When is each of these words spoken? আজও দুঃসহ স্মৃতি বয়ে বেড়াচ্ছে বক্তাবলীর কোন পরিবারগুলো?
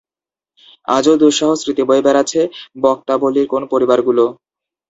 আজও 0.87 1.13
দুঃসহ 1.21 1.49
স্মৃতি 1.61 1.83
বয়ে 1.85 2.05
বেড়াচ্ছে 2.07 2.41
বক্তাবলীর 2.83 3.47
কোন 3.47 3.61
পরিবারগুলো? 3.71 4.25